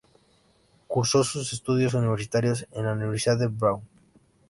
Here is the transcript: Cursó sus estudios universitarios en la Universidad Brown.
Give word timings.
Cursó 0.87 1.23
sus 1.23 1.53
estudios 1.53 1.93
universitarios 1.93 2.65
en 2.71 2.85
la 2.87 2.93
Universidad 2.93 3.47
Brown. 3.51 3.81